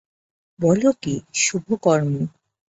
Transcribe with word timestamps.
বল 0.59 0.81
কী, 1.01 1.13
শুভকর্ম! 1.41 2.13